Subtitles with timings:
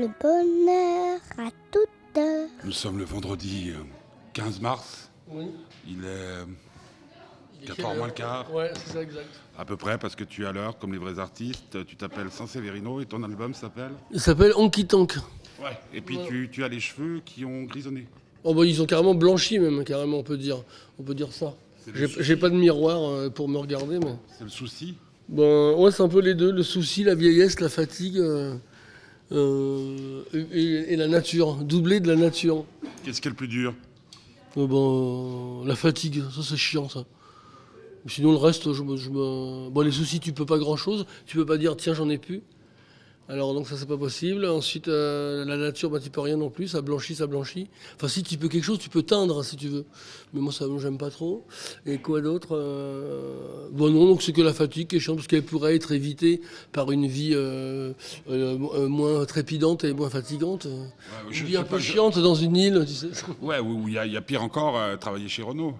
[0.00, 2.48] le bonheur à toute heure.
[2.64, 3.82] Nous sommes le vendredi euh,
[4.32, 5.10] 15 mars.
[5.28, 5.46] Oui.
[5.86, 6.44] Il est
[7.62, 9.26] Il est 4 quelle heures moins le quart, Ouais, c'est ça, exact.
[9.58, 11.84] à peu près, parce que tu es à l'heure, comme les vrais artistes.
[11.86, 15.16] Tu t'appelles Saint-Séverino et ton album s'appelle Il s'appelle Honky Tonk.
[15.62, 15.78] Ouais.
[15.92, 16.26] Et puis Ouais.
[16.28, 18.06] tu, tu as les cheveux qui ont grisonné.
[18.42, 20.64] Oh bah ils ont carrément blanchi même, carrément on peut dire.
[20.98, 21.54] On peut dire ça.
[21.94, 24.14] J'ai pas de miroir euh, pour me regarder, mais.
[24.38, 24.94] C'est le souci.
[25.28, 28.56] Ben ouais, c'est un peu les deux, le souci, la vieillesse, la fatigue euh,
[29.32, 32.64] euh, et, et la nature, doublé de la nature.
[33.04, 33.74] Qu'est-ce qui est le plus dur
[34.56, 37.04] Euh, ben, la fatigue, ça c'est chiant ça.
[38.06, 41.04] Sinon le reste, je me, je me- Bon les soucis, tu peux pas grand chose,
[41.26, 42.42] tu peux pas dire tiens j'en ai plus.
[43.30, 44.44] Alors donc ça c'est pas possible.
[44.44, 47.68] Ensuite euh, la nature, bah, tu peux rien non plus, ça blanchit, ça blanchit.
[47.94, 49.84] Enfin si tu peux quelque chose, tu peux teindre si tu veux.
[50.34, 51.46] Mais moi ça j'aime pas trop.
[51.86, 55.28] Et quoi d'autre euh, Bon non, donc c'est que la fatigue qui est chiante parce
[55.28, 56.40] qu'elle pourrait être évitée
[56.72, 57.92] par une vie euh,
[58.88, 60.64] moins trépidante et moins fatigante.
[60.64, 60.72] Ouais,
[61.28, 63.10] Une je un peu je- chiante dans une île, tu sais.
[63.40, 65.74] Ouais, il y, y a pire encore, travailler chez Renault.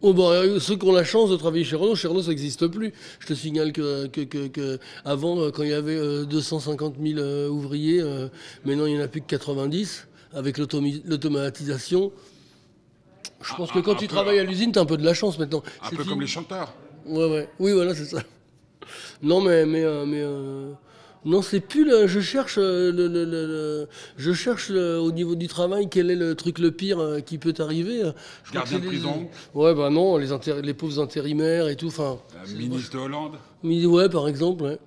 [0.00, 2.28] Oh bah, euh, ceux qui ont la chance de travailler chez Renault, chez Renault ça
[2.30, 2.92] n'existe plus.
[3.18, 6.94] Je te signale que, que, que- que avant, euh, quand il y avait euh, 250
[7.02, 8.28] 000 euh, ouvriers, euh,
[8.64, 10.06] maintenant il n'y en a plus que 90.
[10.34, 12.12] Avec l'automatisation,
[13.40, 15.14] je pense que quand tu peu, travailles à l'usine, tu as un peu de la
[15.14, 15.62] chance maintenant.
[15.82, 16.08] Un peu fini.
[16.08, 16.74] comme les chanteurs.
[17.06, 17.48] Ouais, ouais.
[17.58, 18.22] Oui, voilà, c'est ça.
[19.22, 19.64] Non, mais.
[19.66, 20.70] mais, mais euh,
[21.24, 22.06] non, c'est plus le.
[22.06, 26.10] Je cherche, euh, le, le- le- le- je cherche le- au niveau du travail quel
[26.10, 28.02] est le truc le pire euh, qui peut arriver.
[28.44, 29.28] Je Gardien de les- prison.
[29.54, 31.88] Ouais, bah non, les, intér- les pauvres intérimaires et tout.
[31.88, 32.18] Enfin.
[32.36, 33.32] Euh, ministre de Hollande.
[33.62, 34.78] Mais ouais, par exemple, ouais.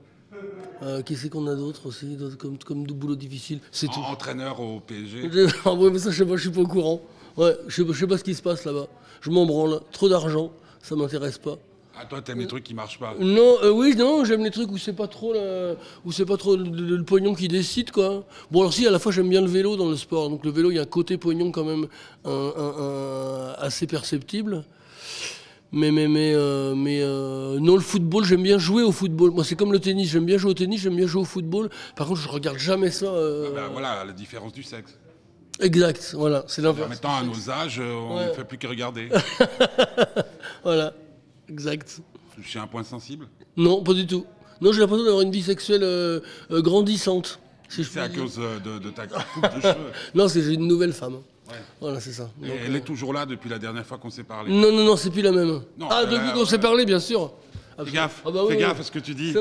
[0.84, 4.00] Euh, qui c'est qu'on a d'autres aussi, comme, comme de boulot difficile C'est tout.
[4.00, 5.30] en- entraîneur au PSG.
[5.66, 7.02] Ah ouais, mais ça, je sais pas, je suis pas au courant.
[7.38, 8.88] Ouais, je sais, pas- je sais pas ce qui se passe là-bas.
[9.22, 9.82] Je m'en branle.
[9.92, 11.58] Trop d'argent, ça m'intéresse pas.
[12.02, 13.14] Ah, toi, t'aimes les trucs qui marchent pas.
[13.20, 15.74] Non, euh, oui, non, j'aime les trucs où c'est pas trop la-
[16.06, 18.24] où c'est pas trop le, le- le pognon qui décide quoi.
[18.50, 20.52] Bon alors si à la fois j'aime bien le vélo dans le sport, donc le
[20.52, 21.88] vélo il y a un côté pognon quand même
[22.26, 24.64] un- un- un- assez perceptible.
[25.74, 29.32] Mais mais mais euh, mais euh, non le football j'aime bien jouer au football.
[29.32, 31.70] Moi c'est comme le tennis, j'aime bien jouer au tennis, j'aime bien jouer au football.
[31.96, 33.06] Par contre je regarde jamais ça.
[33.06, 34.98] euh, Ah bah, voilà, la différence du sexe.
[35.60, 36.90] Exact, voilà, c'est l'inverse.
[36.90, 38.34] Maintenant, à nos âges, on ne Ouais.
[38.34, 39.10] fait plus que regarder.
[40.64, 40.94] Voilà,
[41.52, 42.02] exact.
[42.42, 43.28] Je suis un point sensible.
[43.58, 44.26] Non, pas du tout.
[44.62, 46.20] Non, j'ai l'impression d'avoir une vie sexuelle euh,
[46.52, 47.40] euh, grandissante.
[47.68, 48.22] Si C'est à dire.
[48.24, 49.92] cause euh, de, de ta coupe de cheveux.
[50.16, 51.16] Non, c'est j'ai une nouvelle femme.
[51.16, 51.56] Ouais.
[51.82, 52.30] Voilà, c'est ça.
[52.40, 54.52] Donc, elle euh, est toujours là depuis la dernière fois qu'on s'est parlé.
[54.52, 55.62] Non, non, non, c'est plus la même.
[55.78, 57.32] Non, ah, depuis qu'on s'est parlé, bien sûr.
[57.84, 58.80] Fais gaffe, Ah bah fais gaffe oui.
[58.82, 59.34] à ce que tu dis.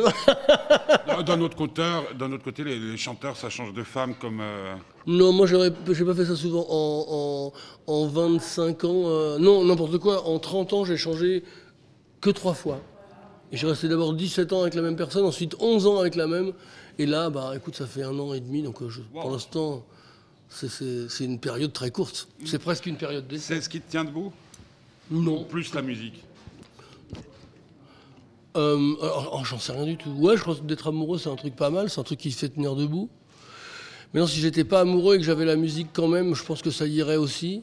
[1.27, 1.83] D'un- autre côté,
[2.19, 4.41] d'un autre côté les, les chanteurs, ça change de femme comme.
[4.41, 4.75] euh,
[5.07, 6.65] Non, moi, j'ai pas fait ça souvent.
[6.71, 7.53] En,
[7.89, 10.27] en, en 25 ans, euh, non, n'importe quoi.
[10.27, 11.43] En 30 ans, j'ai changé
[12.21, 12.81] que trois fois.
[13.53, 16.27] Et j'ai resté d'abord 17 ans avec la même personne, ensuite 11 ans avec la
[16.27, 16.53] même.
[16.99, 19.85] Et là, bah, écoute, ça fait un an et demi, donc euh, pour l'instant,
[20.49, 20.69] c'est,
[21.21, 22.29] une période très courte.
[22.45, 23.57] C'est presque une période d'essai.
[23.57, 24.33] C'est ce qui te tient debout?
[25.11, 25.45] Non.
[25.45, 26.23] Plus la musique?
[28.57, 30.11] Euh, alors, oh, j'en sais rien du tout.
[30.11, 32.31] Ouais, je pense que d'être amoureux, c'est un truc pas mal, c'est un truc qui
[32.33, 33.09] fait tenir debout.
[34.13, 36.71] Maintenant, si j'étais pas amoureux et que j'avais la musique quand même, je pense que
[36.71, 37.63] ça irait aussi.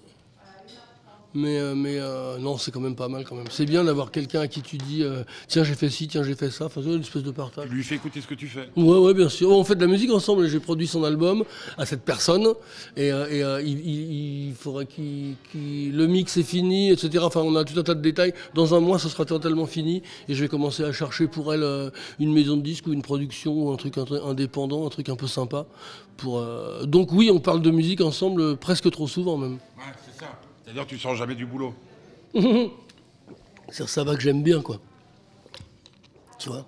[1.39, 3.45] Mais, euh, mais euh, non, c'est quand même pas mal quand même.
[3.51, 6.33] C'est bien d'avoir quelqu'un à qui tu dis euh, tiens, j'ai fait ci, tiens, j'ai
[6.33, 6.65] fait ça.
[6.65, 7.69] Enfin, c'est une espèce de partage.
[7.69, 8.67] Tu lui fais écouter ce que tu fais.
[8.75, 9.51] Ouais, ouais, bien sûr.
[9.51, 11.43] On fait de la musique ensemble et j'ai produit son album
[11.77, 12.47] à cette personne.
[12.95, 15.35] Et, et, il, il- il faudrait qu'il.
[15.53, 17.23] le mix est fini, etc.
[17.23, 18.33] Enfin, on a tout un tas de détails.
[18.55, 20.01] Dans un mois, ce sera totalement fini.
[20.29, 23.53] Et je vais commencer à chercher pour elle une maison de disques ou une production
[23.53, 25.67] ou un truc indépendant, un truc un peu sympa.
[26.17, 26.43] Pour,
[26.85, 29.53] Donc, oui, on parle de musique ensemble presque trop souvent même.
[29.77, 30.31] Ouais, c'est ça.
[30.67, 31.73] C'est-à-dire que tu sors jamais du boulot.
[33.69, 34.81] C'est ça va que j'aime bien, quoi.
[36.39, 36.65] Tu vois?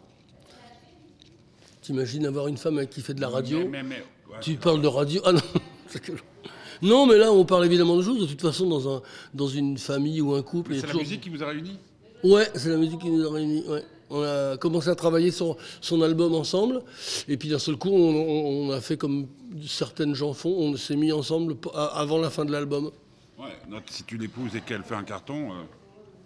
[1.82, 3.96] T'imagines avoir une femme qui fait de la radio Mais, mais, mais-
[4.34, 4.40] ouais.
[4.40, 5.22] Tu parles de radio?
[5.26, 5.42] Ah non
[6.82, 8.22] Non, mais là, on parle évidemment de choses.
[8.22, 9.02] De toute façon, dans, un,
[9.34, 10.76] dans une famille ou un couple.
[10.76, 11.78] C'est la toujours- musique qui vous a réunis?
[12.24, 13.66] Ouais, c'est la musique qui nous a réunis.
[13.68, 13.84] Ouais.
[14.12, 16.82] On a commencé à travailler sur son album ensemble.
[17.28, 19.28] Et puis d'un seul coup, on, on- on a fait comme
[19.68, 20.52] certaines gens font.
[20.58, 22.92] On s'est mis ensemble avant la fin de l'album.
[23.40, 25.56] Ouais, note, si tu l'épouses et qu'elle fait un carton, euh,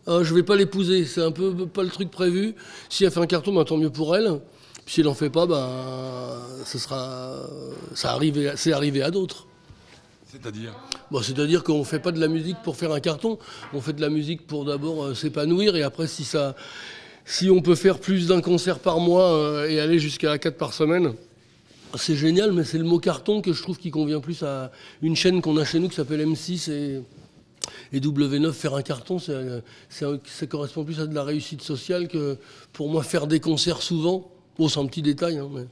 [0.08, 2.56] Euh, je vais pas l'épouser, c'est un peu pas le truc prévu.
[2.90, 4.42] Si elle fait un carton, bah, tant mieux pour elle.
[4.86, 7.38] Puis si elle en fait pas, bah, ce sera,
[7.94, 9.48] ça arrive, c'est arrivé à d'autres.
[10.26, 10.74] c'est-à-dire?
[11.12, 13.38] Bon, c'est-à-dire qu'on fait pas de la musique pour faire un carton,
[13.74, 16.56] on fait de la musique pour d'abord euh, s'épanouir et après si ça,
[17.24, 20.74] si on peut faire plus d'un concert par mois euh, et aller jusqu'à 4 par
[20.74, 21.14] semaine,
[21.96, 25.16] c'est génial, mais c'est le mot carton que je trouve qui convient plus à une
[25.16, 27.02] chaîne qu'on a chez nous qui s'appelle M6 et,
[27.92, 28.52] et W9.
[28.52, 32.38] Faire un carton, ça correspond plus à de la réussite sociale que
[32.72, 34.30] pour moi faire des concerts souvent.
[34.58, 35.66] Bon, c'est un petit détail, hein, mais...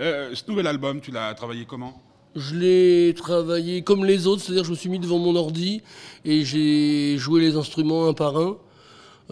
[0.00, 2.02] Euh, ce nouvel album, tu l'as travaillé comment?
[2.34, 5.82] Je l'ai travaillé comme les autres, c'est-à-dire je me suis mis devant mon ordi
[6.24, 8.56] et j'ai joué les instruments un par un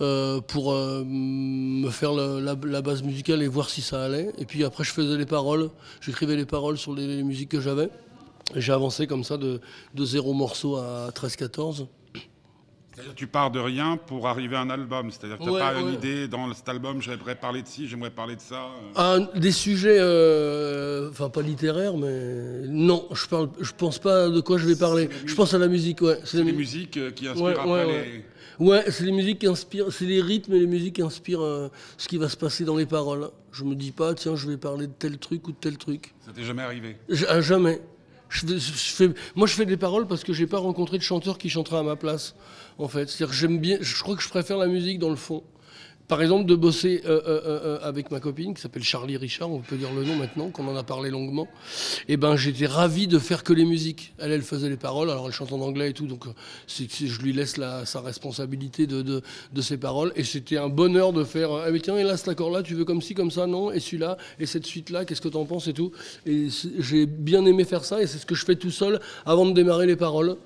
[0.01, 4.33] euh, pour euh, me faire la, base musicale et voir si ça allait.
[4.39, 5.71] Et puis après, je faisais les paroles,
[6.01, 7.91] j'écrivais les paroles sur les, musiques que j'avais.
[8.57, 9.61] J'ai avancé comme ça de,
[9.95, 11.87] de zéro morceau à 13-14.
[13.01, 15.11] C'est-à-dire tu pars de rien pour arriver à un album.
[15.11, 17.89] C'est-à-dire que tu n'as Ouais, pas une idée dans cet album, j'aimerais parler de ci,
[17.89, 18.65] j'aimerais parler de ça.
[18.65, 18.93] euh.
[18.97, 24.41] Ah, des sujets, euh, enfin pas littéraires, mais non, je parle, je pense pas de
[24.41, 25.09] quoi je vais parler.
[25.27, 26.19] Je pense à la musique, ouais.
[26.25, 28.65] C'est les mu- musiques euh, qui inspirent Ouais, après les...
[28.67, 28.85] ouais.
[28.91, 32.09] C'est les musiques qui inspirent, c'est les rythmes et les musiques qui inspirent euh, ce
[32.09, 33.29] qui va se passer dans les paroles.
[33.53, 36.15] Je me dis pas, tiens, je vais parler de tel truc ou de tel truc.
[36.25, 36.97] Ça t'est jamais arrivé?
[37.09, 37.81] J- à jamais.
[38.31, 41.37] Je je fais- moi, je fais des paroles parce que j'ai pas rencontré de chanteur
[41.37, 42.35] qui chantera à ma place,
[42.79, 43.09] en fait.
[43.11, 45.43] C'est-à-dire j'aime bien, je crois que je préfère la musique dans le fond.
[46.11, 49.61] Par exemple, de bosser euh, euh, euh, avec ma copine qui s'appelle Charlie Richard, on
[49.61, 51.47] peut dire le nom maintenant, qu'on en a parlé longuement.
[52.09, 54.13] Et ben, j'étais ravi de faire que les musiques.
[54.19, 56.25] Elle, faisait les paroles, alors elle chante en anglais et tout, donc
[56.67, 59.23] je lui laisse la, sa responsabilité de,
[59.61, 60.13] ses paroles.
[60.17, 61.53] Et c'était un bonheur de faire.
[61.53, 63.79] Ah, mais tiens, et là, cet accord-là, tu veux comme ci, comme ça, non Et
[63.79, 65.93] celui-là, et cette suite-là, qu'est-ce que t'en penses et tout.
[66.27, 66.49] Et
[66.81, 69.53] j'ai bien aimé faire ça, et c'est ce que je fais tout seul avant de
[69.53, 70.39] démarrer les paroles.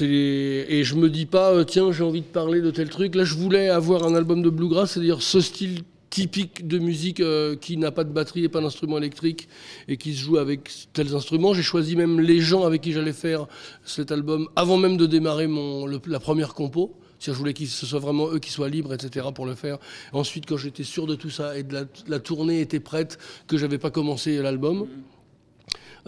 [0.00, 3.14] Et je me dis pas, euh, tiens, j'ai envie de parler de tel truc.
[3.14, 7.56] Là, je voulais avoir un album de bluegrass, c'est-à-dire ce style typique de musique euh,
[7.56, 9.48] qui n'a pas de batterie et pas d'instrument électrique
[9.88, 11.54] et qui se joue avec tels instruments.
[11.54, 13.46] J'ai choisi même les gens avec qui j'allais faire
[13.84, 16.94] cet album avant même de démarrer mon, la première compo.
[17.18, 19.26] C'est-à-dire, Je voulais que ce soit vraiment eux qui soient libres, etc.
[19.34, 19.78] pour le faire.
[20.12, 23.18] Ensuite, quand j'étais sûr de tout ça et de la, la tournée était prête,
[23.48, 24.86] que j'avais pas commencé l'album,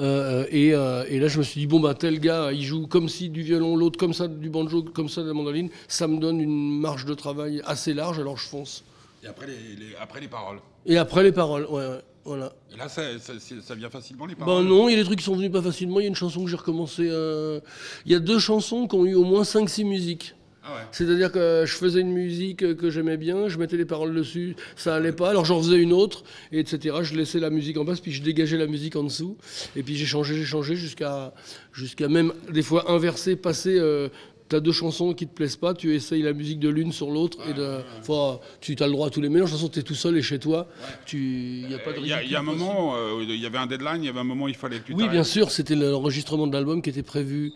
[0.01, 2.87] euh, et, euh, et là, je me suis dit, bon, bah, tel gars, il joue
[2.87, 5.69] comme si du violon, l'autre comme ça du banjo, comme ça de la mandoline.
[5.89, 8.85] Ça me donne une marge de travail assez large, alors je fonce.
[9.23, 10.59] Et après les, les- après les paroles.
[10.87, 12.53] Et après, les paroles, ouais, ouais, voilà.
[12.73, 14.65] Et là, ça, ça- vient facilement, les Ben paroles?
[14.65, 16.01] non, il y a des trucs qui sont venus pas facilement.
[16.01, 17.07] Il y a une chanson que j'ai recommencé.
[17.11, 17.61] euh,
[18.07, 20.35] Il y a deux chansons qui ont eu au moins 5-6 musiques.
[20.71, 20.83] Ah ouais.
[20.93, 24.95] C'est-à-dire que je faisais une musique que j'aimais bien, je mettais les paroles dessus, ça
[24.97, 26.23] allait pas, alors j'en faisais une autre,
[26.53, 26.97] et etc.
[27.03, 29.37] Je laissais la musique en basse, puis je dégageais la musique en dessous,
[29.77, 31.33] et puis j'ai changé, j'ai changé jusqu'à
[31.73, 33.77] jusqu'à même des fois inverser, passer.
[33.79, 34.09] Euh,
[34.49, 37.39] T'as deux chansons qui te plaisent pas, tu essayes la musique de l'une sur l'autre,
[37.49, 39.51] et de, enfin, tu as le droit à tous les mélanges.
[39.51, 40.67] De toute façon, t'es tout seul et chez toi,
[41.07, 43.37] tu, y a pas de Il y, a- il y a un moment, euh, il
[43.37, 45.09] y avait un deadline, il y avait un moment où il fallait que tu oui,
[45.09, 47.53] bien sûr, c'était l'enregistrement de l'album qui était prévu.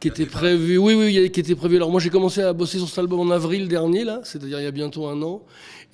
[0.00, 1.74] Qui était prévu, oui, oui, qui était prévu.
[1.76, 4.64] Alors moi j'ai commencé à bosser sur cet album en avril dernier, là, c'est-à-dire il
[4.64, 5.42] y a bientôt un an,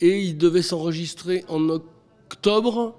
[0.02, 2.94] et il devait s'enregistrer en octobre,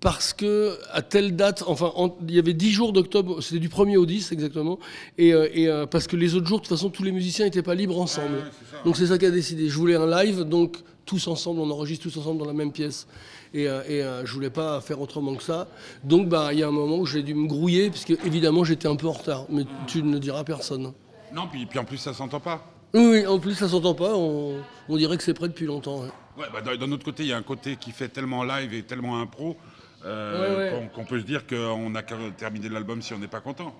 [0.00, 3.68] parce que à telle date, enfin, en- il y avait 10 jours d'octobre, c'était du
[3.68, 4.80] 1er au 10 exactement,
[5.16, 7.44] et, euh, et, euh, parce que les autres jours, de toute façon, tous les musiciens
[7.44, 8.34] n'étaient pas libres ensemble.
[8.34, 8.82] Ouais, ouais, c'est ça.
[8.84, 9.68] donc c'est ça qui a décidé.
[9.68, 13.06] Je voulais un live, donc tous ensemble, on enregistre tous ensemble dans la même pièce.
[13.54, 15.68] Et, euh, et euh, je voulais pas faire autrement que ça.
[16.04, 18.88] Donc bah il y a un moment où j'ai dû me grouiller, puisque évidemment j'étais
[18.88, 19.44] un peu en retard.
[19.50, 20.92] Mais tu ne le diras à personne.
[21.34, 22.66] Non, puis, puis en plus, ça s'entend pas.
[22.94, 24.56] Oui, oui, en plus ça s'entend pas, on,
[24.88, 26.00] on dirait que c'est prêt depuis longtemps.
[26.02, 26.08] ouais.
[26.38, 28.82] Ouais, bah, d'un autre côté, il y a un côté qui fait tellement live et
[28.82, 29.56] tellement impro
[30.04, 30.90] euh, Ouais, ouais.
[30.94, 33.74] qu'on peut se dire qu'on n'a qu'à terminer l'album si on n'est pas content.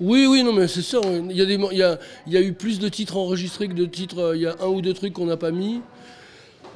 [0.00, 1.00] Oui, oui, non, mais c'est sûr.
[1.04, 3.16] Il y, a des, mo- il, y a, il y a eu plus de titres
[3.16, 4.32] enregistrés que de titres.
[4.36, 5.80] Il y a un ou deux trucs qu'on n'a pas mis.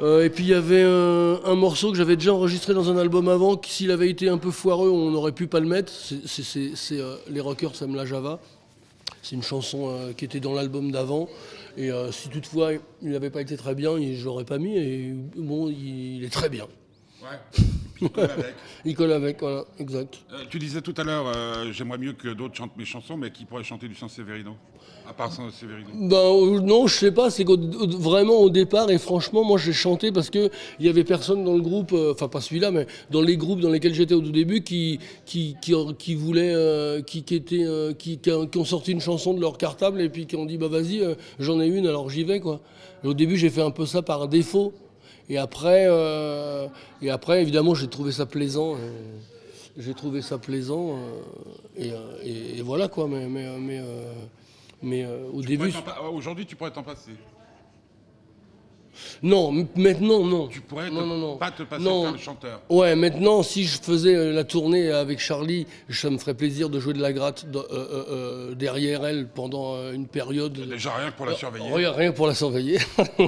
[0.00, 2.96] Euh, et puis il y avait un, un morceau que j'avais déjà enregistré dans un
[2.96, 5.92] album avant, qui s'il avait été un peu foireux, on aurait pu pas le mettre.
[5.92, 8.40] C'est- euh, Les Rockers Aiment la Java.
[9.22, 11.28] C'est une chanson euh, qui était dans l'album d'avant.
[11.76, 12.72] Et euh, si toutefois
[13.02, 14.76] il n'avait pas été très bien, je l'aurais pas mis.
[14.76, 16.66] Et bon, il est très bien.
[17.22, 17.62] Ouais.
[18.00, 18.54] Il colle avec.
[18.84, 20.18] Il colle avec, voilà, exact.
[20.32, 23.30] Euh, tu disais tout à l'heure, euh, j'aimerais mieux que d'autres chantent mes chansons, mais
[23.30, 24.56] qui pourrait chanter du Sanseverino
[25.08, 25.88] À part Sanseverino.
[25.94, 27.30] Ben euh, non, je sais pas.
[27.30, 30.50] C'est vraiment au départ et franchement, moi j'ai chanté parce que
[30.80, 33.70] il y avait personne dans le groupe, enfin pas celui-là, mais dans les groupes dans
[33.70, 37.64] lesquels j'étais au tout début, qui qui qui, qui voulaient, qui qui étaient,
[38.00, 40.66] qui, qui, ont- sorti une chanson de leur cartable et puis qui ont dit bah
[40.68, 41.02] vas-y,
[41.38, 42.60] j'en ai une, alors j'y vais quoi.
[43.04, 44.72] Et au début, j'ai fait un peu ça par défaut.
[45.32, 46.68] Et après, euh,
[47.00, 48.74] et après, évidemment, j'ai trouvé ça plaisant.
[48.74, 48.90] euh,
[49.78, 50.98] j'ai trouvé ça plaisant.
[50.98, 51.22] euh,
[51.78, 51.88] et,
[52.22, 53.08] et- et voilà quoi.
[53.08, 53.80] Mais mais mais,
[54.82, 55.72] mais au Tu début.
[56.12, 57.12] Aujourd'hui, tu pourrais t'en passer.
[59.22, 60.48] Non, maintenant non.
[60.48, 61.36] Tu pourrais non, te- non, non.
[61.36, 62.02] pas te passer Non.
[62.04, 62.60] faire le chanteur.
[62.68, 66.78] Ouais, maintenant, si je faisais euh, la tournée avec Charlie, ça me ferait plaisir de
[66.78, 70.52] jouer de la gratte euh, euh, derrière elle pendant une période.
[70.68, 71.72] Déjà rien que pour la surveiller.
[71.72, 72.78] Rien, rien pour la surveiller.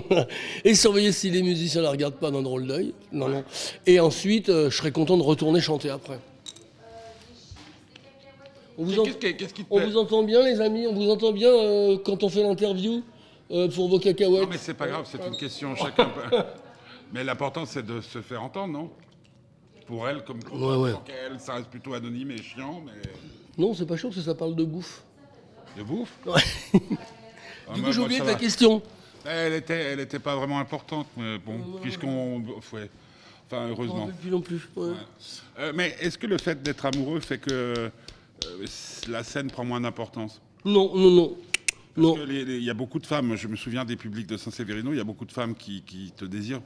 [0.64, 2.92] Et surveiller si les musiciens la regardent pas d'un drôle d'œil.
[3.12, 3.44] Non, non.
[3.86, 6.18] Et ensuite, euh, je serais content de retourner chanter après.
[8.76, 10.86] On vous, en- qu'est-ce qui te on vous entend bien, les amis?
[10.88, 11.50] On vous entend bien
[12.04, 13.02] quand on fait l'interview?
[13.50, 15.74] Euh, pour vos cacahuètes Non, mais c'est pas grave, c'est une question.
[15.76, 16.36] Chacun peut.
[17.12, 18.90] Mais l'important, c'est de se faire entendre, non?
[19.86, 20.92] Pour elle, comme pour Ouais, ouais.
[21.04, 22.92] qu'elle, ça reste plutôt anonyme et chiant, mais
[23.56, 25.02] Non, c'est pas chaud parce que ça parle de bouffe.
[25.76, 26.12] de bouffe?
[26.26, 26.40] Ouais.
[27.68, 28.34] Ah, du coup, j'ai oublié ta va.
[28.34, 28.82] question.
[29.24, 32.40] Elle était, elle était pas vraiment importante, mais bon, puisqu'on,
[32.72, 32.90] ouais.
[33.46, 34.08] Enfin, heureusement.
[34.20, 34.68] plus non plus.
[34.74, 34.92] ouais.
[35.58, 37.90] Euh, mais est-ce que le fait d'être amoureux fait que euh,
[39.08, 40.40] la scène prend moins d'importance?
[40.64, 41.36] Non, non, non.
[41.94, 42.14] Parce Non.
[42.14, 44.36] que les- les- il y a beaucoup de femmes, je me souviens des publics de
[44.36, 46.62] Saint-Séverino, il y a beaucoup de femmes qui, qui te désirent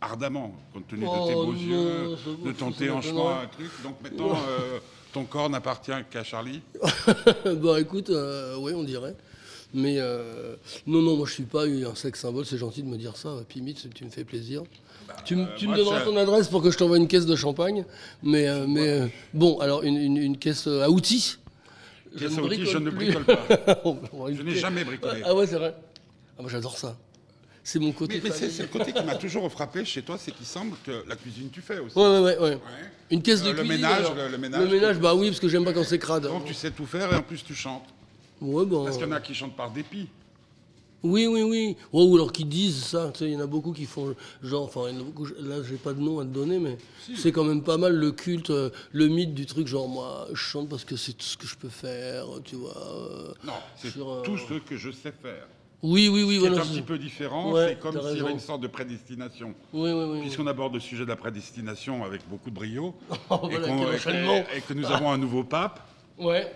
[0.00, 3.70] ardemment, compte tenu de tes Oh beaux non, yeux, de ton déhanchement, un truc.
[3.82, 4.78] Donc maintenant, euh,
[5.12, 6.60] ton corps n'appartient qu'à Charlie.
[7.62, 9.16] bah écoute, euh, oui, on dirait.
[9.74, 10.54] Mais euh,
[10.86, 13.36] non, non, moi je suis pas un sexe symbole, c'est gentil de me dire ça.
[13.48, 14.62] Pimite, tu me fais plaisir.
[15.24, 17.84] tu me, tu me donneras ton adresse pour que je t'envoie une caisse de champagne.
[18.22, 21.36] Mais, euh, mais bon, alors une, une- une caisse à outils.
[22.14, 23.46] Ne je ne bricole pas.
[24.12, 25.22] Voir une Je n'ai jamais bricolé.
[25.24, 25.74] Ah ouais, c'est vrai.
[26.38, 26.96] Ah moi j'adore ça.
[27.64, 28.20] C'est mon côté.
[28.24, 31.04] Mais, mais c'est le côté qui m'a toujours frappé chez toi, c'est qu'il semble que
[31.06, 31.98] la cuisine tu fais aussi.
[31.98, 32.58] Ouais, ouais, ouais, ouais.
[33.10, 33.76] Une caisse de Euh, le cuisine.
[33.76, 34.14] ménage, alors.
[34.14, 36.22] le- le ménage, ménage, tu- bah oui, parce que j'aime pas quand c'est crade.
[36.22, 37.84] Donc tu sais tout faire et en plus tu chantes.
[38.40, 38.84] Ouais, bon.
[38.84, 40.08] Parce qu'il y en a qui chantent par dépit.
[41.04, 41.76] Oui, oui, oui.
[41.92, 43.10] Ou alors qui disent ça.
[43.12, 45.04] Tu sais, il y en a beaucoup qui font genre, enfin, il y en a
[45.04, 46.76] beaucoup, là, j'ai pas de nom à te donner, mais
[47.16, 50.36] c'est quand même pas mal le culte, euh, le mythe du truc, genre, moi, je
[50.36, 52.76] chante parce que c'est tout ce que je peux faire, tu vois.
[52.76, 53.32] euh.
[53.44, 55.46] Non, c'est Sur, euh, tout ce que je sais faire.
[55.80, 56.62] Oui, oui, oui, Ce qui est voilà.
[56.64, 59.54] un petit peu différent, Ouais, c'est comme s'il y avait une sorte de prédestination.
[59.72, 60.20] Oui, oui, oui.
[60.22, 62.96] Puisqu'on aborde le sujet de la prédestination avec beaucoup de brio,
[63.30, 65.78] Oh, et, voilà, que nous avons un nouveau pape,
[66.18, 66.50] Ouais.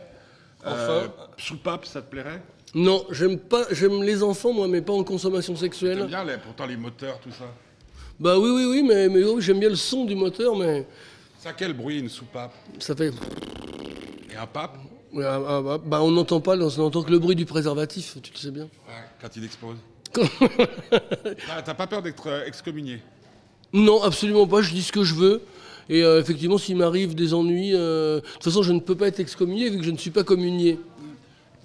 [0.65, 0.75] Enfin.
[0.77, 2.43] euh, sous-pape, ça te plairait?
[2.75, 6.07] Non, j'aime pas, j'aime les enfants, moi, mais pas en consommation T'aimes sexuelle.
[6.07, 7.45] bien les, pourtant les moteurs, tout ça?
[8.19, 10.87] Bah oui, oui, oui, mais, mais oui, j'aime bien le son du moteur, mais
[11.39, 12.55] Ça quel bruit une soupape?
[12.79, 13.13] ça fait.
[14.33, 14.79] Et un pape?
[15.13, 18.17] Ouais, ah, ah, bah, bah, on n'entend pas, on n'entend que le bruit du préservatif,
[18.23, 18.65] tu le sais bien.
[18.65, 19.77] Ouais, quand il explose.
[21.65, 23.01] T'as pas peur d'être euh, excommunié?
[23.75, 25.43] Non, absolument pas, je dis ce que je veux.
[25.91, 29.09] Et euh, effectivement, s'il m'arrive des ennuis, euh, de toute façon, je ne peux pas
[29.09, 30.79] être excommunié vu que je ne suis pas communié.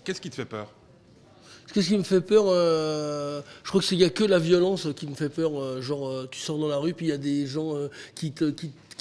[0.04, 0.72] Qu'est-ce qui te fait peur?
[1.74, 4.40] Qu'est-ce qui me fait peur euh, Je crois que c'est- il n'y a que la
[4.40, 5.62] violence qui me fait peur.
[5.62, 7.76] euh, genre, euh, tu sors dans la rue, puis il y a des gens
[8.16, 8.52] qui, te,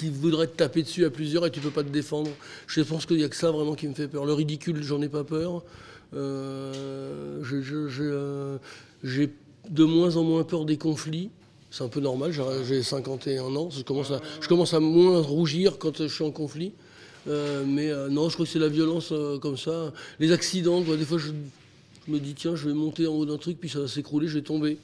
[0.03, 2.29] voudraient te taper dessus à plusieurs et tu peux pas te défendre.
[2.67, 4.25] Je pense qu'il n'y a que ça vraiment qui me fait peur.
[4.25, 5.63] Le ridicule, j'en ai pas peur.
[9.03, 9.29] J'ai
[9.69, 11.29] de moins en moins peur des conflits.
[11.71, 16.07] C'est un peu normal, j'ai- j'ai 51 ans, je commence, à, moins rougir quand je
[16.07, 16.73] suis en conflit.
[17.25, 19.91] Mais non, je crois que c'est la violence comme ça.
[20.19, 21.31] Les accidents, des fois je
[22.11, 24.35] me dis tiens, je vais monter en haut d'un truc, puis ça va s'écrouler, je
[24.35, 24.77] vais tomber.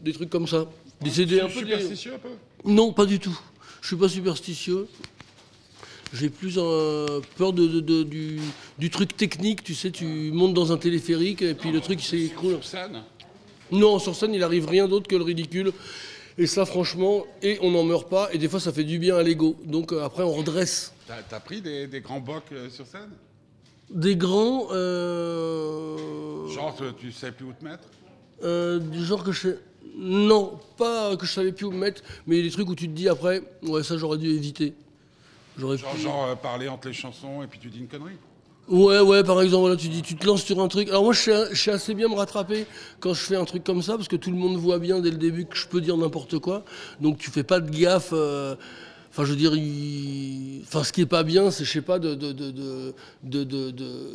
[0.00, 0.66] Des trucs comme ça.
[1.00, 1.62] Décéder un peu.
[1.62, 2.28] des- Superstitieux un peu?
[2.64, 3.38] Non, pas du tout.
[3.80, 4.86] Je suis pas superstitieux.
[6.14, 8.38] J'ai plus euh, peur de, de- de- du,
[8.78, 12.52] du truc technique, tu sais, tu montes dans un téléphérique et puis le truc s'écroule.
[12.54, 13.02] Sur scène?
[13.70, 15.72] Non, sur scène, il arrive rien d'autre que le ridicule.
[16.38, 19.16] Et ça, franchement, et on n'en meurt pas, et des fois, ça fait du bien
[19.16, 19.56] à l'ego.
[19.64, 20.92] Donc euh, après, on redresse.
[21.06, 23.10] T'as pris des, des grands bocs euh, sur scène?
[23.92, 27.84] Des grands, euh, Genre, tu, tu sais plus où te mettre?
[28.44, 29.58] euh, du genre que je sais.
[29.96, 32.92] Non, pas que je savais plus où me mettre, mais des trucs où tu te
[32.94, 34.72] dis après, ouais, ça j'aurais dû éviter.
[35.58, 38.16] J'aurais Genre, pu- genre, euh, parler entre les chansons et puis tu dis une connerie
[38.68, 40.88] Ouais, ouais, par exemple, voilà, tu dis, tu te lances sur un truc.
[40.88, 42.64] Alors moi, je sais, je sais assez bien me rattraper
[43.00, 45.10] quand je fais un truc comme ça, parce que tout le monde voit bien dès
[45.10, 46.64] le début que je peux dire n'importe quoi.
[47.00, 48.10] Donc tu fais pas de gaffe.
[48.14, 48.54] euh,
[49.12, 51.98] Enfin, je veux dire, il- enfin, ce qui est pas bien, c'est, je sais pas,
[51.98, 54.10] de de, de, de, de, de- de-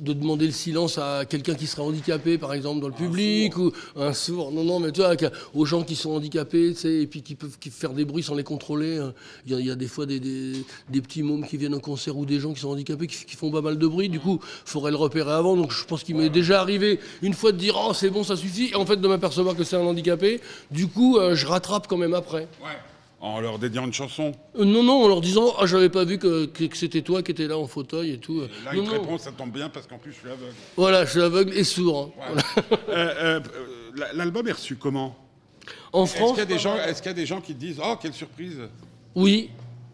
[0.00, 3.72] de demander le silence à quelqu'un qui serait handicapé, par exemple, dans le public, ou
[3.96, 4.52] un sourd.
[4.52, 5.14] Non, non, mais tu vois,
[5.54, 8.22] aux gens qui sont handicapés, tu sais, et puis qui peuvent qui faire des bruits
[8.22, 8.98] sans les contrôler.
[8.98, 9.12] hein.
[9.44, 11.74] Il y, a- il y a des fois des, des, des petits mômes qui viennent
[11.74, 14.08] au concert ou des gens qui sont handicapés qui, qui font pas mal de bruit.
[14.08, 15.56] Du coup, il faudrait le repérer avant.
[15.56, 18.36] Donc, je pense qu'il m'est déjà arrivé une fois de dire oh c'est bon, ça
[18.36, 20.40] suffit, et en fait de m'apercevoir que c'est un handicapé.
[20.70, 22.46] Du coup, euh, je rattrape quand même après.
[22.62, 22.78] Ouais.
[23.20, 24.30] En leur dédiant une chanson.
[24.56, 27.20] Euh, non, non, en leur disant ah j'avais pas vu que, que, que c'était toi
[27.22, 28.42] qui étais là en fauteuil et tout.
[28.64, 28.92] Là, Non, te non.
[28.92, 30.54] répondent, ça tombe bien parce qu'en plus, je suis aveugle.
[30.76, 32.12] Voilà, je suis aveugle et sourd.
[32.20, 32.34] hein.
[32.88, 35.16] Euh, euh, euh, L'album est reçu comment?
[35.92, 37.96] En Est-ce France, qu'il y, est-ce qu'il y a des gens qui te disent Oh,
[38.00, 38.58] quelle surprise?
[39.16, 39.50] Oui.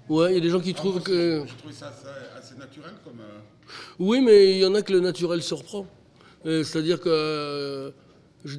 [0.08, 1.44] Ouais, il y a des gens qui trouvent que.
[1.46, 2.06] J'ai trouvé ça assez,
[2.38, 3.20] assez naturel comme.
[3.98, 5.86] Oui, mais il y en a que le naturel surprend.
[6.44, 8.03] C'est-à-dire que je-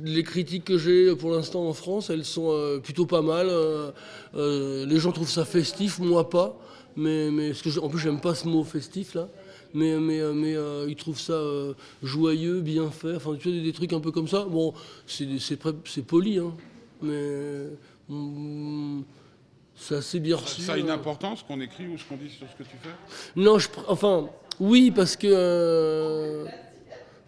[0.03, 3.47] les critiques que j'ai pour l'instant en France, elles sont euh, plutôt pas mal.
[3.49, 3.91] euh,
[4.35, 6.57] euh, les gens trouvent ça festif, moi pas.
[6.95, 9.27] Mais, mais parce que je- en plus, j'aime pas ce mot festif là.
[9.73, 10.55] Mais, mais, mais
[10.87, 11.37] ils trouvent ça
[12.01, 13.15] joyeux, bien fait.
[13.15, 14.45] Enfin, tu vois, des, trucs un peu comme ça.
[14.45, 14.73] Bon,
[15.05, 16.53] c'est poli, hein.
[17.01, 17.67] Mais.
[18.09, 19.03] hum,
[19.75, 20.61] c'est assez bien reçu.
[20.61, 22.89] Ça a une importance qu'on écrit ou ce qu'on dit sur ce que tu fais?
[23.35, 25.27] Non, je, enfin, oui, parce que.
[25.29, 26.47] euh,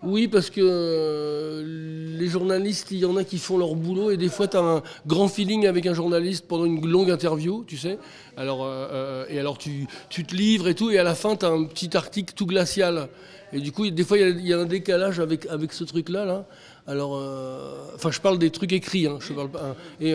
[0.04, 4.18] Oui, parce que euh, les journalistes, il y en a qui font leur boulot et
[4.18, 7.78] des fois, tu as un grand feeling avec un journaliste pendant une longue interview, tu
[7.78, 7.98] sais.
[8.38, 11.36] Alors, euh, euh, et alors, tu, tu te livres et tout, et à la fin,
[11.36, 13.10] tu as un petit article tout glacial.
[13.52, 16.24] Et du coup, des fois, il y a- un décalage avec, avec ce truc-là.
[16.24, 16.46] Là.
[16.86, 19.76] Alors, euh, enfin, je parle des trucs écrits, hein, je parle hein.
[20.00, 20.12] Et,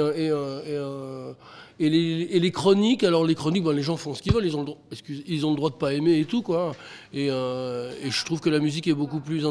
[1.80, 4.60] et, les, chroniques, alors les chroniques, ben, les gens font ce qu'ils veulent, ils ont,
[4.60, 6.76] le droit, excuse- ils ont le droit de pas aimer et tout, quoi.
[7.12, 9.44] Et, je trouve que la musique est beaucoup plus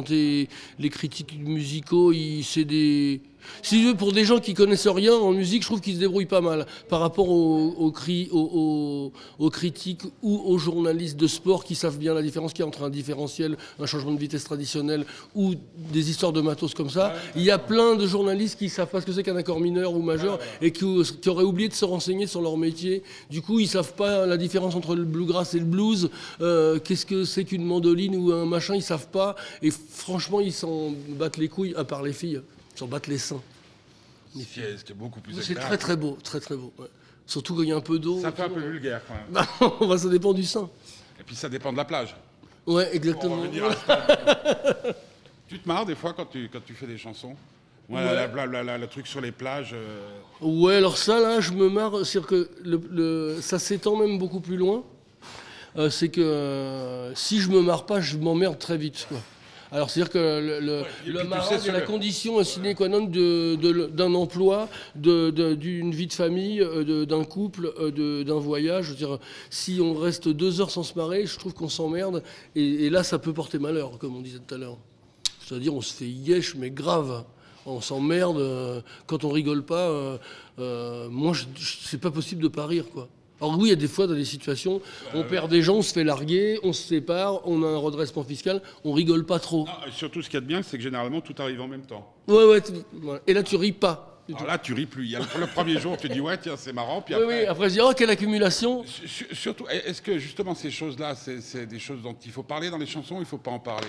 [0.79, 2.13] Les critiques musicaux,
[2.43, 3.21] c'est des.
[3.61, 5.99] Si tu veux, pour des gens qui connaissent rien en musique, je trouve qu'ils se
[5.99, 11.17] débrouillent pas mal par rapport aux, aux, cri- aux- aux- aux critiques ou aux journalistes
[11.17, 14.11] de sport qui savent bien la différence qu'il y a entre un différentiel, un changement
[14.11, 15.05] de vitesse traditionnel
[15.35, 15.53] ou
[15.93, 17.13] des histoires de matos comme ça.
[17.35, 19.93] Il y a plein de journalistes qui savent pas ce que c'est qu'un accord mineur
[19.93, 20.85] ou majeur et qui,
[21.21, 23.03] qui auraient oublié de se renseigner sur leur métier.
[23.29, 26.09] Du coup, ils savent pas la différence entre le bluegrass et le blues.
[26.41, 29.35] euh, Qu'est-ce que c'est qu'une mandoline ou un machin Ils savent pas.
[29.61, 32.41] Et franchement, ils s'en battent les couilles, à part les filles.
[32.73, 33.41] Ils s'en battent les seins.
[34.33, 36.71] Ce qui est, ce qui est beaucoup plus C'est très très beau, très très beau.
[36.79, 36.87] ouais.
[37.25, 38.19] Surtout quand il y a un peu d'eau.
[38.21, 39.87] Ça fait un peu vulgaire quand même.
[39.89, 40.69] Bah, ça dépend du sein.
[41.19, 42.15] Et puis ça dépend de la plage.
[42.65, 43.41] Ouais, exactement.
[43.43, 43.47] à
[45.47, 47.35] tu te marres des fois quand tu, quand tu fais des chansons
[47.89, 49.71] Ouais, la- la- la- la- le truc sur les plages.
[49.73, 49.99] euh,
[50.39, 52.05] Ouais, alors ça, là, je me marre.
[52.05, 54.83] C'est-à-dire que le, le- ça s'étend même beaucoup plus loin.
[55.77, 59.07] Euh, c'est que euh, si je me marre pas, je m'emmerde très vite.
[59.09, 59.17] quoi.
[59.73, 62.43] Alors, c'est-à-dire que le, le, et le puis tu marrage sais, est sur la condition
[62.43, 68.23] sine qua non d'un emploi, de- de- d'une vie de famille, euh, d'un couple, euh,
[68.25, 68.85] d'un voyage.
[68.85, 72.21] Je veux dire, si on reste deux heures sans se marrer, je trouve qu'on s'emmerde.
[72.55, 74.77] Et, et là, ça peut porter malheur, comme on disait tout à l'heure.
[75.47, 77.23] C'est-à-dire, on se fait yesh, mais grave.
[77.65, 78.39] On s'emmerde.
[78.39, 80.17] euh, quand on rigole pas, euh,
[80.59, 83.07] euh, moi, c'est pas possible de pas rire, quoi.
[83.41, 84.81] Alors oui, il y a des fois dans des situations,
[85.15, 88.23] on perd des gens, on se fait larguer, on se sépare, on a un redressement
[88.23, 89.65] fiscal, on rigole pas trop.
[89.65, 91.67] non, et surtout, ce qu'il y a de bien, c'est que généralement tout arrive en
[91.67, 92.13] même temps.
[92.27, 92.61] Ouais, ouais.
[92.61, 93.19] tu- voilà.
[93.25, 94.21] Et là, tu ris pas.
[94.27, 94.47] du Alors tout.
[94.51, 95.05] là, tu ris plus.
[95.05, 97.01] Il y a le, le premier jour, tu dis ouais, tiens, c'est marrant.
[97.01, 97.45] Puis Oui, après, oui.
[97.47, 98.83] Après, je dis, oh, quelle accumulation.
[98.85, 102.43] Su- su- Surtout, est-ce que justement ces choses-là, c'est c'est des choses dont il faut
[102.43, 103.87] parler dans les chansons ou il ne faut pas en parler?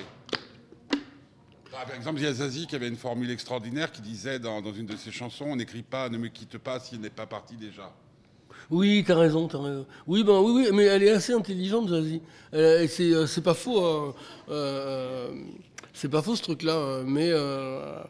[1.75, 4.61] Ah, Par exemple, il y a Zazie qui avait une formule extraordinaire qui disait dans,
[4.62, 7.27] dans une de ses chansons On n'écrit pas Ne me quitte pas s'il n'est pas
[7.27, 7.93] parti déjà.
[8.70, 9.87] Oui, t'as raison, t'as raison.
[10.07, 12.20] Oui, ben oui, oui, mais elle est assez intelligente, Zazie.
[12.55, 13.85] Euh, c'est, c'est pas faux.
[13.85, 14.14] hein.
[14.51, 15.29] Euh,
[15.92, 18.01] c'est pas faux ce truc-là, mais euh,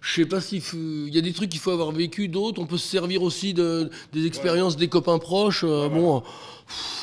[0.00, 0.76] je sais pas s'il faut.
[0.76, 2.60] Il y a des trucs qu'il faut avoir vécu, d'autres.
[2.60, 5.64] On peut se servir aussi de, des expériences des copains proches.
[5.64, 6.22] euh, Bon,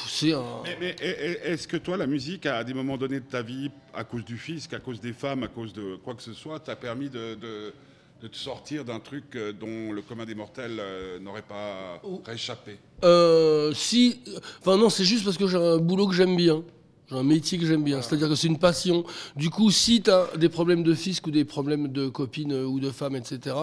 [0.07, 0.43] c'est un.
[0.63, 3.41] Mais, mais est- est- est-ce que toi, la musique, à des moments donnés de ta
[3.41, 6.33] vie, à cause du fisc, à cause des femmes, à cause de quoi que ce
[6.33, 7.73] soit, t'a permis de, de-
[8.21, 12.77] de te sortir d'un truc euh, dont le commun des mortels euh, n'aurait pas réchappé
[13.03, 14.21] Euh, si,
[14.61, 16.63] enfin non, c'est juste parce que j'ai un boulot que j'aime bien.
[17.07, 19.03] J'ai un métier que j'aime bien, c'est-à-dire que c'est une passion.
[19.35, 22.65] Du coup, si tu as des problèmes de fisc ou des problèmes de copines euh,
[22.65, 23.55] ou de femmes, etc.,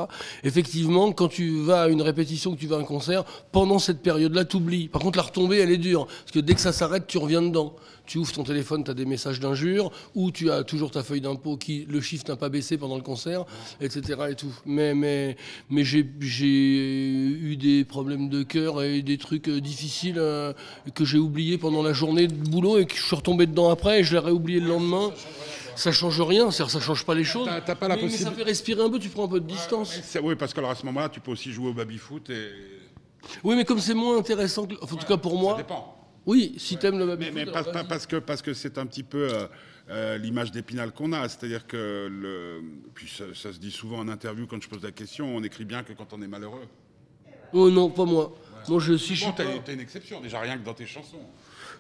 [0.45, 4.01] effectivement, quand tu vas à une répétition, que tu vas à un concert, pendant cette
[4.01, 4.87] période-là, tu oublies.
[4.87, 6.07] Par contre, la retombée, elle est dure.
[6.07, 7.75] Parce que dès que ça s'arrête, tu reviens dedans.
[8.07, 11.21] Tu ouvres ton téléphone, tu as des messages d'injures, ou tu as toujours ta feuille
[11.21, 13.45] d'impôt qui, le chiffre n'a pas baissé pendant le concert,
[13.81, 14.21] etc.
[14.31, 14.53] Et tout.
[14.67, 15.37] Mais, mais,
[15.71, 16.03] mais j'ai
[17.53, 20.53] eu des problèmes de cœur et des trucs euh, difficiles euh,
[20.95, 24.01] que j'ai oubliés pendant la journée de boulot et que je suis retombé dedans après
[24.01, 25.11] et je l'ai oublié le lendemain.
[25.77, 27.47] Ça change rien, c'est-à-dire ça change pas les choses.
[27.47, 29.41] T'as- t'as pas la mais, mais ça fait respirer un peu, tu prends un peu
[29.41, 30.01] de distance.
[30.03, 32.49] C'est- Oui, parce que alors à ce moment-là, tu peux aussi jouer au baby-foot et.
[33.45, 35.57] Oui, mais comme c'est moins intéressant, que, enfin, en tout cas pour Ça moi.
[35.57, 35.97] dépend.
[36.27, 38.87] Oui, si t'aimes le Mais, baby mais pas- pas- parce que parce que c'est un
[38.87, 39.47] petit peu euh,
[39.91, 42.63] euh, l'image d'Épinal qu'on a, c'est-à-dire que le,
[42.95, 45.65] puis ça, ça se dit souvent en interview quand je pose la question, on écrit
[45.65, 46.67] bien que quand on est malheureux.
[47.53, 48.33] Oh non, pas moi.
[48.69, 49.25] Moi je suis.
[49.25, 49.33] Bon,
[49.65, 51.19] t'as une exception, déjà rien que dans tes chansons.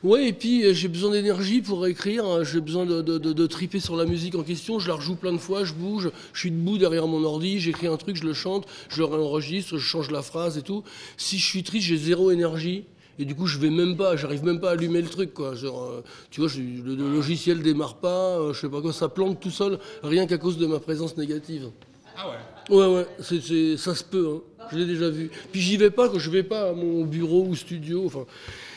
[0.03, 2.43] Ouais, et puis euh, j'ai besoin d'énergie pour écrire, hein.
[2.43, 5.15] j'ai besoin de, de, de- de triper sur la musique en question, je la rejoue
[5.15, 8.25] plein de fois, je bouge, je suis debout derrière mon ordi, j'écris un truc, je
[8.25, 10.83] le chante, je le réenregistre, je change la phrase et tout.
[11.17, 12.85] Si je suis triste, j'ai zéro énergie.
[13.21, 15.55] Et du coup, je vais même pas, j'arrive même pas à allumer le truc, quoi.
[15.55, 18.93] Genre, euh, tu vois, je- le, le logiciel démarre pas, euh, je sais pas quoi,
[18.93, 21.71] ça plante tout seul, rien qu'à cause de ma présence négative.
[22.17, 22.77] Ah ouais.
[22.77, 24.41] Ouais, ouais, c'est, c'est- ça se peut, hein.
[24.71, 25.31] Je l'ai déjà vu.
[25.51, 28.05] Puis j'y vais pas quand je vais pas à mon bureau ou studio.
[28.07, 28.25] Enfin,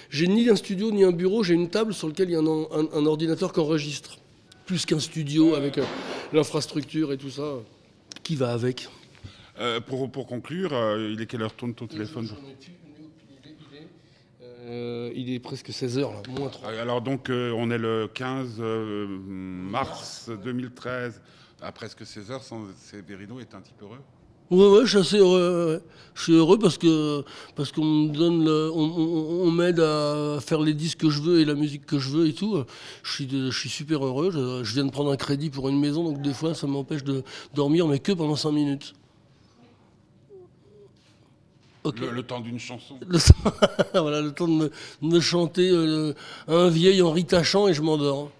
[0.09, 2.39] j'ai ni un studio ni un bureau, j'ai une table sur laquelle il y a
[2.39, 4.17] un, un- un ordinateur qui enregistre.
[4.65, 5.83] Plus qu'un studio avec euh,
[6.33, 7.53] l'infrastructure et tout ça
[8.23, 8.89] qui va avec?
[9.59, 12.27] Euh, pour, pour conclure, euh, il est quelle heure tourne ton téléphone?
[14.67, 16.69] Euh, il est presque 16h là, moins 3.
[16.71, 21.21] Euh, Alors donc euh, on est le 15 euh, mars 2013,
[21.61, 23.99] à presque 16 heures, sans Séverino est un type heureux?
[24.51, 25.73] Ouais, ouais, je suis assez heureux.
[25.75, 25.81] ouais.
[26.13, 27.25] Je suis heureux parce que
[27.57, 31.21] parce qu'on me donne, le- on, on- on m'aide à faire les disques que je
[31.21, 32.63] veux et la musique que je veux et tout.
[33.03, 34.31] Je suis, de- je suis super heureux.
[34.31, 37.03] Je, je viens de prendre un crédit pour une maison, donc des fois ça m'empêche
[37.03, 38.93] de dormir, mais que pendant 5 minutes.
[42.01, 42.95] Le, le temps d'une chanson.
[43.07, 43.19] Le,
[43.99, 46.13] voilà, le temps de me, de me chanter euh,
[46.47, 48.31] un vieil Henri Tachant et je m'endors.